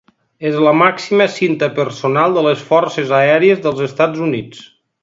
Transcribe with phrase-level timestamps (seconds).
[0.51, 4.69] És la màxima cinta personal de les Forces Aèries dels Estats Units.